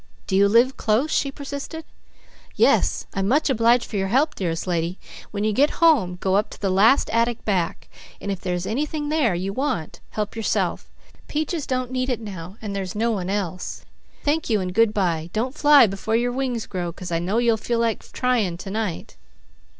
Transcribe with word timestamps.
"Do 0.25 0.35
you 0.35 0.47
live 0.49 0.77
close?" 0.77 1.11
she 1.11 1.29
persisted. 1.31 1.85
"Yes! 2.55 3.05
I'm 3.13 3.27
much 3.27 3.51
obliged 3.51 3.85
for 3.85 3.97
your 3.97 4.07
help, 4.07 4.33
dearest 4.33 4.65
lady. 4.65 4.97
When 5.29 5.43
you 5.43 5.53
get 5.53 5.77
home, 5.77 6.17
go 6.19 6.37
up 6.37 6.49
to 6.49 6.59
the 6.59 6.71
last 6.71 7.11
attic 7.11 7.45
back, 7.45 7.87
and 8.19 8.31
if 8.31 8.41
there 8.41 8.55
is 8.55 8.65
anything 8.65 9.09
there 9.09 9.35
you 9.35 9.53
want, 9.53 9.99
help 10.09 10.35
yourself. 10.35 10.89
Peaches 11.27 11.67
don't 11.67 11.91
need 11.91 12.09
it 12.09 12.19
now, 12.19 12.57
while 12.61 12.73
there's 12.73 12.95
no 12.95 13.11
one 13.11 13.29
else. 13.29 13.85
Thank 14.23 14.49
you, 14.49 14.59
and 14.59 14.73
good 14.73 14.91
bye. 14.91 15.29
Don't 15.33 15.53
fly 15.53 15.85
before 15.85 16.15
your 16.15 16.31
wings 16.31 16.65
grow, 16.65 16.91
'cause 16.91 17.11
I 17.11 17.19
know 17.19 17.37
you'll 17.37 17.55
feel 17.57 17.77
like 17.77 18.11
trying 18.11 18.57
to 18.57 18.71
night." 18.71 19.17